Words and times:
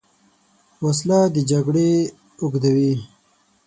وسله 0.85 1.19
د 1.35 1.37
جګړې 1.51 1.89
اوږدوې 2.41 2.93